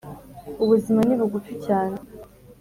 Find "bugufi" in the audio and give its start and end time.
1.19-1.53